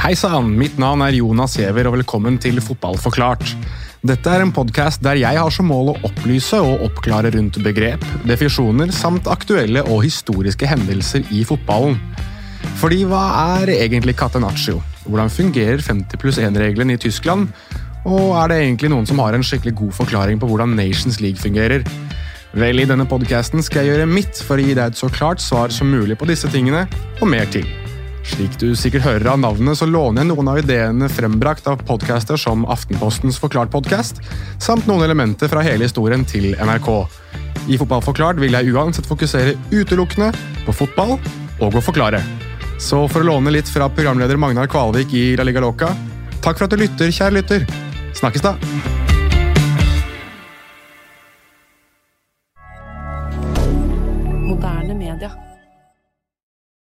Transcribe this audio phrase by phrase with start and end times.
[0.00, 3.50] Hei sann, mitt navn er Jonas Giæver, og velkommen til Fotballforklart.
[4.08, 8.06] Dette er en podkast der jeg har som mål å opplyse og oppklare rundt begrep,
[8.24, 11.98] defisjoner samt aktuelle og historiske hendelser i fotballen.
[12.80, 13.26] Fordi hva
[13.58, 14.78] er egentlig catenaccio?
[15.04, 17.52] Hvordan fungerer 50 pluss 1-regelen i Tyskland?
[18.08, 21.44] Og er det egentlig noen som har en skikkelig god forklaring på hvordan Nations League
[21.44, 21.84] fungerer?
[22.56, 25.44] Vel, i denne podkasten skal jeg gjøre mitt for å gi deg et så klart
[25.44, 26.86] svar som mulig på disse tingene,
[27.20, 27.68] og mer til.
[28.26, 32.40] Slik du sikkert hører av navnet, så låner jeg noen av ideene frembrakt av podcaster
[32.40, 34.20] som Aftenpostens Forklart-podkast,
[34.60, 36.90] samt noen elementer fra hele historien til NRK.
[37.70, 40.30] I fotballforklart vil jeg uansett fokusere utelukkende
[40.66, 41.16] på fotball
[41.60, 42.22] og å forklare.
[42.80, 45.92] Så for å låne litt fra programleder Magnar Kvalvik i La Liga Loca
[46.40, 47.66] Takk for at du lytter, kjære lytter.
[48.16, 48.54] Snakkes da!
[54.48, 55.49] Moderne media.